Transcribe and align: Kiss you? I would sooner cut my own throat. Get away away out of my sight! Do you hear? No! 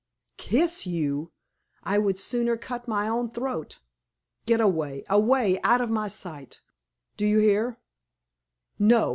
Kiss 0.37 0.87
you? 0.87 1.31
I 1.83 1.99
would 1.99 2.17
sooner 2.17 2.57
cut 2.57 2.87
my 2.87 3.07
own 3.07 3.29
throat. 3.29 3.81
Get 4.47 4.59
away 4.59 5.05
away 5.07 5.59
out 5.63 5.79
of 5.79 5.91
my 5.91 6.07
sight! 6.07 6.59
Do 7.17 7.23
you 7.27 7.37
hear? 7.37 7.77
No! 8.79 9.09